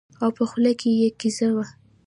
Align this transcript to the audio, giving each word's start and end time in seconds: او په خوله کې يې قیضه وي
او 0.23 0.29
په 0.37 0.43
خوله 0.49 0.71
کې 0.79 0.89
يې 0.99 1.07
قیضه 1.19 1.47
وي 1.55 1.65